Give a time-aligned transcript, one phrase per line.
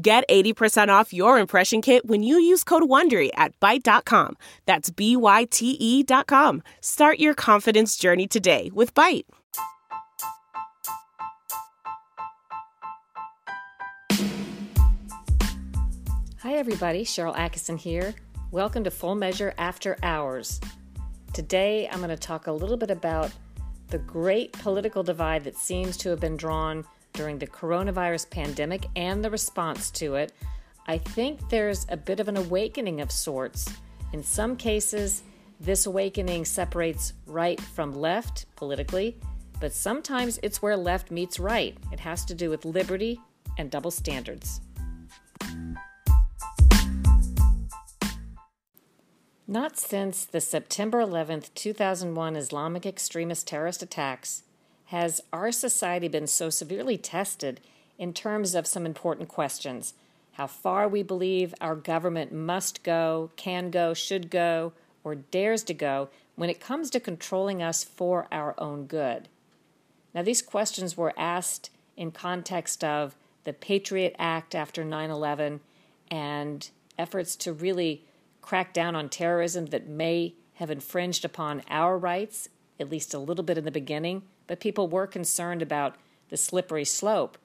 [0.00, 4.36] Get 80% off your impression kit when you use code WONDERY at Byte.com.
[4.64, 6.62] That's B-Y-T-E dot com.
[6.80, 9.24] Start your confidence journey today with Byte.
[16.42, 18.14] Hi everybody, Sharyl Attkisson here.
[18.52, 20.60] Welcome to Full Measure After Hours.
[21.32, 23.32] Today I'm going to talk a little bit about
[23.88, 26.84] the great political divide that seems to have been drawn
[27.18, 30.32] during the coronavirus pandemic and the response to it,
[30.86, 33.68] I think there's a bit of an awakening of sorts.
[34.12, 35.24] In some cases,
[35.58, 39.16] this awakening separates right from left politically,
[39.58, 41.76] but sometimes it's where left meets right.
[41.90, 43.20] It has to do with liberty
[43.58, 44.60] and double standards.
[49.48, 54.44] Not since the September 11th, 2001 Islamic extremist terrorist attacks
[54.88, 57.60] has our society been so severely tested
[57.98, 59.94] in terms of some important questions
[60.32, 64.72] how far we believe our government must go, can go, should go,
[65.02, 69.28] or dares to go when it comes to controlling us for our own good.
[70.14, 75.60] Now, these questions were asked in context of the Patriot Act after 9 11
[76.10, 78.04] and efforts to really
[78.40, 83.44] crack down on terrorism that may have infringed upon our rights, at least a little
[83.44, 85.94] bit in the beginning, but people were concerned about
[86.30, 87.38] the slippery slope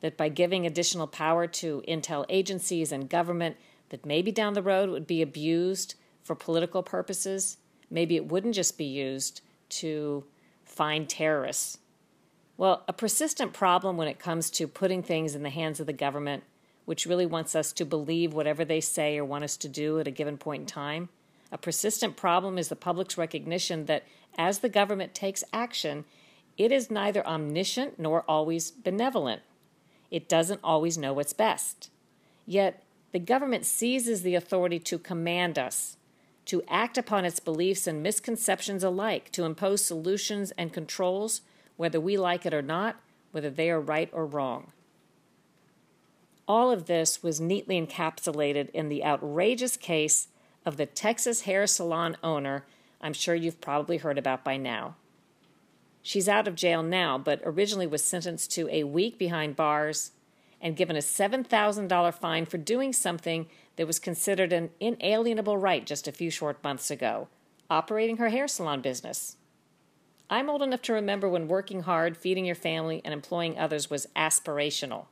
[0.00, 3.56] that by giving additional power to intel agencies and government
[3.88, 7.56] that maybe down the road it would be abused for political purposes
[7.90, 10.24] maybe it wouldn't just be used to
[10.64, 11.78] find terrorists.
[12.56, 15.92] Well a persistent problem when it comes to putting things in the hands of the
[15.92, 16.44] government
[16.84, 20.08] which really wants us to believe whatever they say or want us to do at
[20.08, 21.08] a given point in time
[21.50, 24.04] a persistent problem is the public's recognition that
[24.36, 26.04] as the government takes action
[26.58, 29.42] it is neither omniscient nor always benevolent.
[30.10, 31.90] It doesn't always know what's best.
[32.44, 32.82] Yet,
[33.12, 35.96] the government seizes the authority to command us,
[36.46, 41.42] to act upon its beliefs and misconceptions alike, to impose solutions and controls,
[41.76, 42.96] whether we like it or not,
[43.30, 44.72] whether they are right or wrong.
[46.46, 50.28] All of this was neatly encapsulated in the outrageous case
[50.66, 52.64] of the Texas hair salon owner
[53.00, 54.96] I'm sure you've probably heard about by now.
[56.08, 60.12] She's out of jail now, but originally was sentenced to a week behind bars
[60.58, 63.46] and given a $7,000 fine for doing something
[63.76, 67.28] that was considered an inalienable right just a few short months ago
[67.68, 69.36] operating her hair salon business.
[70.30, 74.06] I'm old enough to remember when working hard, feeding your family, and employing others was
[74.16, 75.08] aspirational.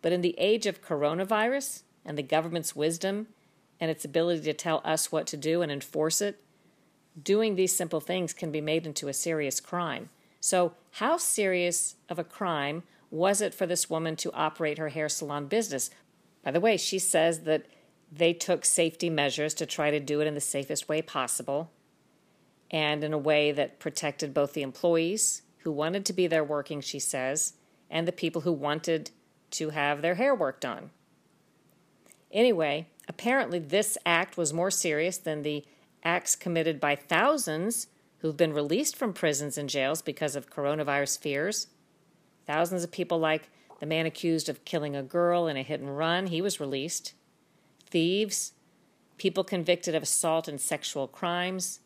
[0.00, 3.26] But in the age of coronavirus and the government's wisdom
[3.80, 6.40] and its ability to tell us what to do and enforce it,
[7.20, 10.08] doing these simple things can be made into a serious crime.
[10.40, 15.08] So, how serious of a crime was it for this woman to operate her hair
[15.08, 15.90] salon business?
[16.42, 17.66] By the way, she says that
[18.10, 21.70] they took safety measures to try to do it in the safest way possible
[22.70, 26.80] and in a way that protected both the employees who wanted to be there working,
[26.80, 27.54] she says,
[27.90, 29.10] and the people who wanted
[29.50, 30.90] to have their hair worked on.
[32.32, 35.64] Anyway, apparently this act was more serious than the
[36.02, 37.88] acts committed by thousands
[38.20, 41.68] who've been released from prisons and jails because of coronavirus fears.
[42.46, 43.50] Thousands of people, like
[43.80, 47.14] the man accused of killing a girl in a hit and run, he was released.
[47.86, 48.52] Thieves,
[49.16, 51.80] people convicted of assault and sexual crimes,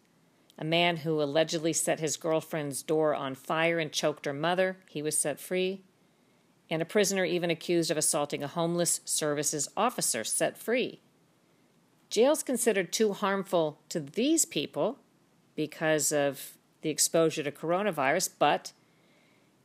[0.59, 5.03] a man who allegedly set his girlfriend's door on fire and choked her mother, he
[5.03, 5.83] was set free,
[6.71, 11.01] and a prisoner even accused of assaulting a homeless services officer set free.
[12.09, 14.99] Jail's considered too harmful to these people
[15.57, 16.53] because of
[16.83, 18.73] the exposure to coronavirus, but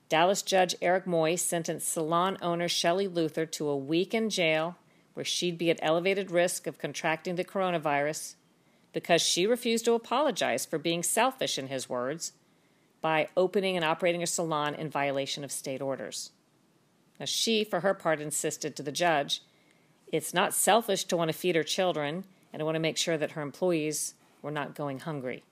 [0.07, 4.75] Dallas Judge Eric Moy sentenced salon owner Shelley Luther to a week in jail
[5.13, 8.35] where she'd be at elevated risk of contracting the coronavirus
[8.93, 12.31] because she refused to apologize for being selfish, in his words,
[13.01, 16.31] by opening and operating a salon in violation of state orders.
[17.19, 19.41] Now, she, for her part, insisted to the judge
[20.11, 23.17] it's not selfish to want to feed her children and to want to make sure
[23.17, 25.43] that her employees were not going hungry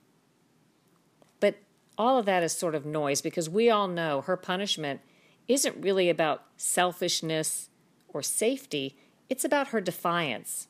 [1.97, 5.01] all of that is sort of noise because we all know her punishment
[5.47, 7.69] isn't really about selfishness
[8.07, 8.95] or safety.
[9.29, 10.67] It's about her defiance,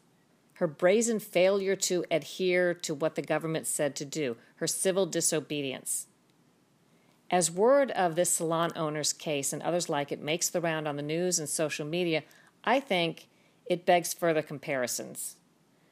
[0.54, 6.08] her brazen failure to adhere to what the government said to do, her civil disobedience.
[7.30, 10.96] As word of this salon owner's case and others like it makes the round on
[10.96, 12.24] the news and social media,
[12.64, 13.28] I think
[13.66, 15.36] it begs further comparisons.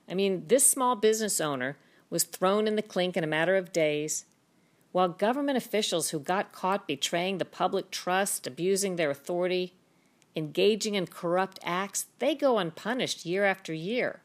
[0.08, 1.78] I mean, this small business owner
[2.10, 4.26] was thrown in the clink in a matter of days,
[4.96, 9.74] while government officials who got caught betraying the public trust, abusing their authority,
[10.38, 14.22] engaging in corrupt acts, they go unpunished year after year.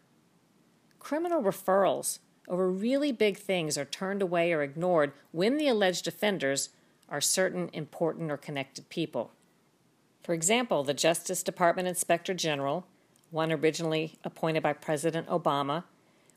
[1.01, 6.69] Criminal referrals over really big things are turned away or ignored when the alleged offenders
[7.09, 9.33] are certain important or connected people.
[10.23, 12.87] For example, the Justice Department Inspector General,
[13.33, 15.83] one originally appointed by President Obama,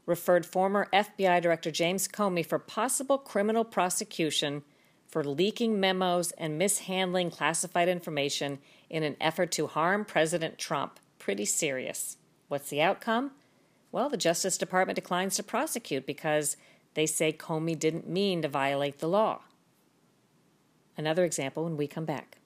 [0.05, 4.63] referred former FBI Director James Comey for possible criminal prosecution
[5.07, 8.59] for leaking memos and mishandling classified information
[8.89, 10.99] in an effort to harm President Trump.
[11.19, 12.17] Pretty serious.
[12.47, 13.31] What's the outcome?
[13.91, 16.57] Well, the Justice Department declines to prosecute because
[16.95, 19.41] they say Comey didn't mean to violate the law.
[20.97, 22.39] Another example when we come back.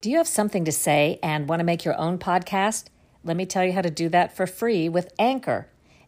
[0.00, 2.86] Do you have something to say and want to make your own podcast?
[3.22, 5.68] Let me tell you how to do that for free with Anchor.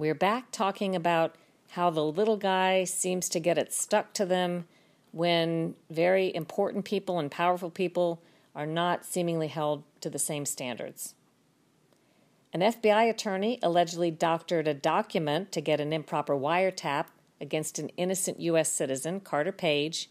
[0.00, 1.34] We're back talking about
[1.72, 4.64] how the little guy seems to get it stuck to them
[5.12, 8.22] when very important people and powerful people
[8.54, 11.16] are not seemingly held to the same standards.
[12.54, 17.08] An FBI attorney allegedly doctored a document to get an improper wiretap
[17.38, 18.72] against an innocent U.S.
[18.72, 20.08] citizen, Carter Page,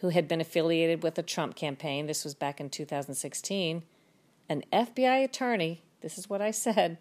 [0.00, 2.04] who had been affiliated with the Trump campaign.
[2.04, 3.84] This was back in 2016.
[4.50, 6.98] An FBI attorney, this is what I said,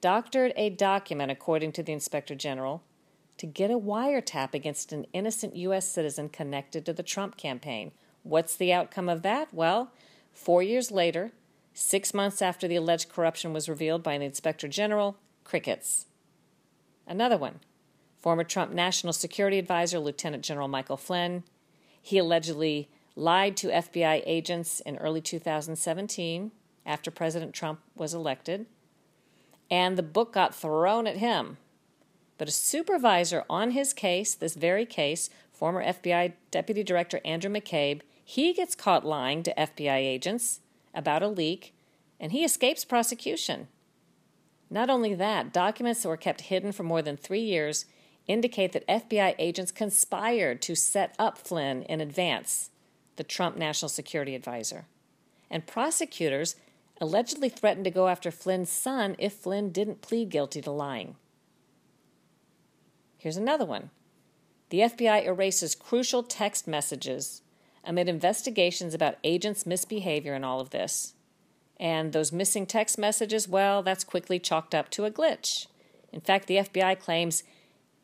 [0.00, 2.82] doctored a document, according to the Inspector General,
[3.36, 5.90] to get a wiretap against an innocent U.S.
[5.90, 7.92] citizen connected to the Trump campaign.
[8.22, 9.52] What's the outcome of that?
[9.52, 9.92] Well,
[10.32, 11.32] four years later,
[11.72, 16.06] six months after the alleged corruption was revealed by the Inspector General, crickets.
[17.06, 17.60] Another one.
[18.20, 21.42] Former Trump National Security Advisor Lieutenant General Michael Flynn.
[22.02, 26.52] He allegedly lied to FBI agents in early 2017
[26.84, 28.66] after President Trump was elected,
[29.70, 31.56] and the book got thrown at him
[32.40, 38.00] but a supervisor on his case, this very case, former FBI Deputy Director Andrew McCabe,
[38.24, 40.60] he gets caught lying to FBI agents
[40.94, 41.74] about a leak
[42.18, 43.68] and he escapes prosecution.
[44.70, 47.84] Not only that, documents that were kept hidden for more than three years
[48.26, 52.70] indicate that FBI agents conspired to set up Flynn in advance,
[53.16, 54.86] the Trump National Security Advisor.
[55.50, 56.56] And prosecutors
[57.00, 61.16] allegedly threatened to go after Flynn's son if Flynn didn't plead guilty to lying.
[63.16, 63.90] Here's another one.
[64.70, 67.42] The FBI erases crucial text messages
[67.84, 71.14] amid investigations about agents' misbehavior in all of this.
[71.78, 75.66] And those missing text messages, well, that's quickly chalked up to a glitch.
[76.12, 77.42] In fact, the FBI claims,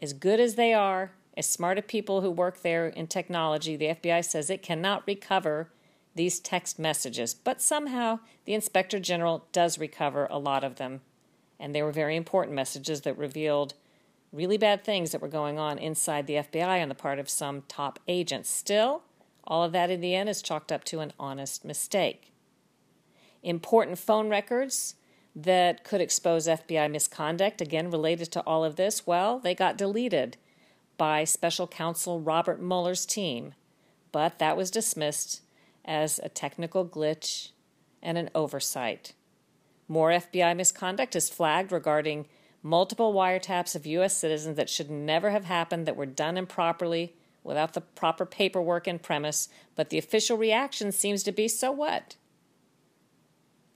[0.00, 3.86] as good as they are, as smart of people who work there in technology, the
[3.86, 5.68] FBI says it cannot recover
[6.16, 7.34] these text messages.
[7.34, 11.02] But somehow, the Inspector General does recover a lot of them.
[11.60, 13.74] And they were very important messages that revealed
[14.32, 17.62] really bad things that were going on inside the FBI on the part of some
[17.68, 18.50] top agents.
[18.50, 19.02] Still,
[19.44, 22.32] all of that in the end is chalked up to an honest mistake.
[23.42, 24.96] Important phone records
[25.34, 30.36] that could expose FBI misconduct, again related to all of this, well, they got deleted
[30.96, 33.54] by special counsel Robert Mueller's team,
[34.12, 35.42] but that was dismissed
[35.86, 37.50] as a technical glitch
[38.02, 39.14] and an oversight.
[39.88, 42.26] More FBI misconduct is flagged regarding
[42.62, 44.16] multiple wiretaps of U.S.
[44.16, 47.14] citizens that should never have happened, that were done improperly,
[47.44, 52.16] without the proper paperwork and premise, but the official reaction seems to be so what?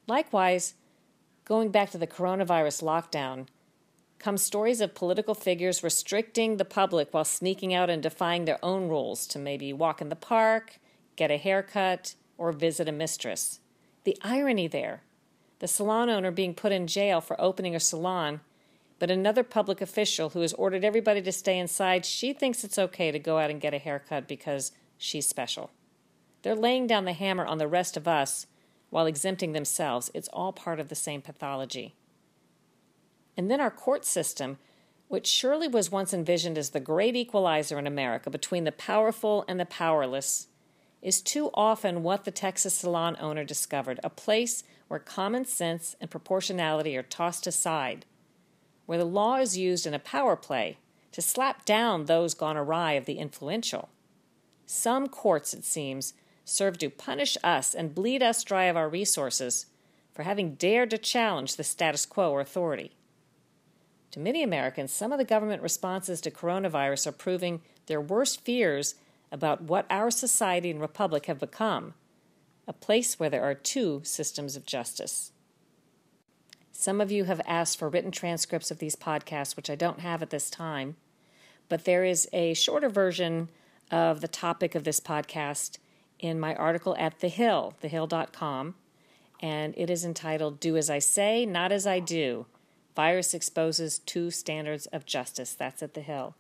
[0.08, 0.74] Likewise,
[1.44, 3.46] going back to the coronavirus lockdown,
[4.18, 8.88] come stories of political figures restricting the public while sneaking out and defying their own
[8.88, 10.79] rules to maybe walk in the park,
[11.20, 13.60] get a haircut, or visit a mistress.
[14.04, 15.02] The irony there
[15.58, 18.40] the salon owner being put in jail for opening a salon
[18.98, 23.10] but another public official who has ordered everybody to stay inside, she thinks it's okay
[23.10, 25.70] to go out and get a haircut because she's special.
[26.42, 28.46] They're laying down the hammer on the rest of us
[28.90, 30.10] while exempting themselves.
[30.12, 31.94] It's all part of the same pathology.
[33.38, 34.58] And then our court system,
[35.08, 39.58] which surely was once envisioned as the great equalizer in America between the powerful and
[39.58, 40.48] the powerless,
[41.02, 46.10] is too often what the Texas salon owner discovered a place where common sense and
[46.10, 48.04] proportionality are tossed aside,
[48.86, 50.78] where the law is used in a power play
[51.12, 53.88] to slap down those gone awry of the influential.
[54.66, 56.14] Some courts, it seems,
[56.44, 59.66] serve to punish us and bleed us dry of our resources
[60.12, 62.92] for having dared to challenge the status quo or authority.
[64.12, 68.96] To many Americans, some of the government responses to coronavirus are proving their worst fears
[69.32, 71.94] about what our society and republic have become
[72.66, 75.32] a place where there are two systems of justice.
[76.72, 80.22] Some of you have asked for written transcripts of these podcasts, which I don't have
[80.22, 80.96] at this time,
[81.68, 83.48] but there is a shorter version
[83.90, 85.78] of the topic of this podcast
[86.18, 88.74] in my article at The Hill, thehill.com,
[89.40, 92.46] and it is entitled Do As I Say, Not As I Do
[92.94, 95.54] Virus Exposes Two Standards of Justice.
[95.54, 96.34] That's at The Hill.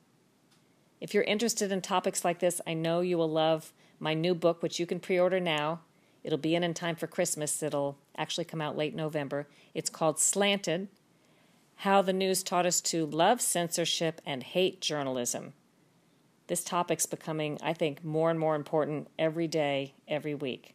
[1.00, 4.62] If you're interested in topics like this, I know you will love my new book,
[4.62, 5.80] which you can pre order now.
[6.22, 7.62] It'll be in in time for Christmas.
[7.62, 9.46] It'll actually come out late November.
[9.72, 10.88] It's called Slanted
[11.76, 15.54] How the News Taught Us to Love Censorship and Hate Journalism.
[16.46, 20.74] This topic's becoming, I think, more and more important every day, every week.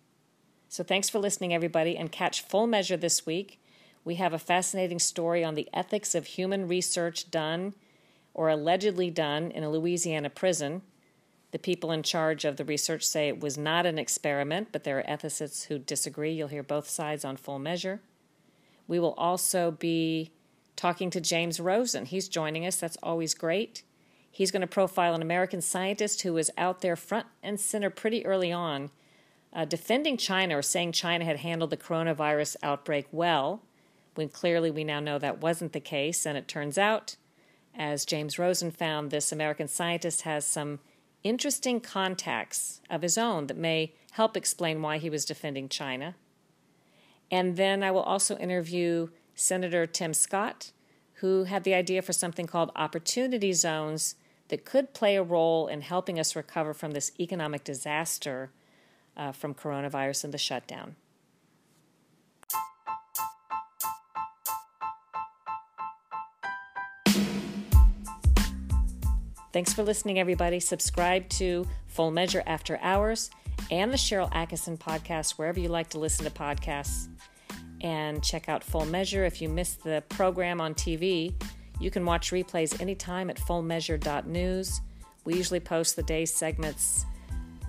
[0.70, 3.62] So thanks for listening, everybody, and catch full measure this week.
[4.04, 7.76] We have a fascinating story on the ethics of human research done
[8.36, 10.84] or allegedly done in a Louisiana prison.
[11.52, 15.00] The people in charge of the research say it was not an experiment, but there
[15.00, 16.34] are ethicists who disagree.
[16.34, 18.02] You'll hear both sides on full measure.
[18.88, 20.32] We will also be
[20.76, 22.06] talking to James Rosen.
[22.06, 22.76] He's joining us.
[22.76, 23.84] That's always great.
[24.30, 28.26] He's going to profile an American scientist who was out there front and center pretty
[28.26, 28.92] early on,
[29.54, 33.62] uh, defending China or saying China had handled the coronavirus outbreak well,
[34.16, 36.26] when clearly we now know that wasn't the case.
[36.26, 37.16] And it turns out
[37.78, 40.80] as James Rosen found, this American scientist has some
[41.24, 46.16] interesting contacts of his own that may help explain why he was defending China.
[47.32, 50.72] And then I will also interview Senator Tim Scott,
[51.16, 54.16] who had the idea for something called opportunity zones
[54.50, 58.52] that could play a role in helping us recover from this economic disaster
[59.18, 60.96] uh, from coronavirus and the shutdown.
[69.56, 70.60] Thanks for listening, everybody.
[70.60, 73.30] Subscribe to Full Measure After Hours
[73.72, 77.08] and the Sharyl Attkisson podcast, wherever you like to listen to podcasts.
[77.80, 79.24] And check out Full Measure.
[79.24, 81.34] If you missed the program on TV,
[81.80, 84.82] you can watch replays anytime at fullmeasure.news.
[85.24, 87.06] We usually post the day segments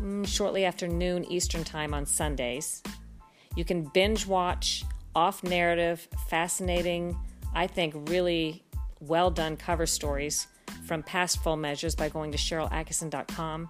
[0.00, 2.82] mm, shortly after noon Eastern Time on Sundays.
[3.54, 4.82] You can binge watch
[5.14, 7.16] off narrative, fascinating,
[7.54, 8.64] I think really
[8.98, 10.48] well done cover stories
[10.86, 13.68] from past full measures by going to SharylAttkisson.com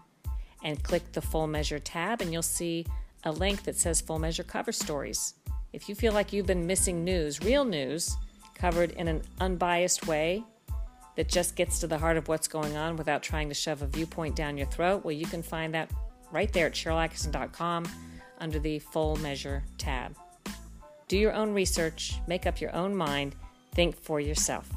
[0.64, 2.86] and click the full measure tab, and you'll see
[3.24, 5.34] a link that says full measure cover stories.
[5.72, 8.16] If you feel like you've been missing news, real news,
[8.54, 10.42] covered in an unbiased way
[11.16, 13.86] that just gets to the heart of what's going on without trying to shove a
[13.86, 15.90] viewpoint down your throat, well, you can find that
[16.30, 17.84] right there at SharylAttkisson.com
[18.38, 20.16] under the full measure tab.
[21.08, 23.34] Do your own research, make up your own mind,
[23.72, 24.68] think for yourself.